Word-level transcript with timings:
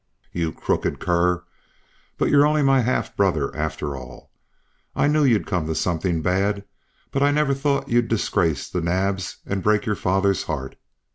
"You 0.33 0.51
crooked 0.51 0.99
cur! 0.99 1.43
But 2.17 2.29
you're 2.31 2.47
only 2.47 2.63
my 2.63 2.81
half 2.81 3.15
brother, 3.15 3.55
after 3.55 3.95
all. 3.95 4.31
I 4.95 5.01
always 5.01 5.13
knew 5.13 5.23
you'd 5.25 5.45
come 5.45 5.67
to 5.67 5.75
something 5.75 6.23
bad, 6.23 6.63
but 7.11 7.21
I 7.21 7.29
never 7.29 7.53
thought 7.53 7.87
you'd 7.87 8.07
disgrace 8.07 8.67
the 8.67 8.81
Naabs 8.81 9.37
and 9.45 9.61
break 9.61 9.85
your 9.85 9.93
father's 9.93 10.45
heart. 10.45 10.75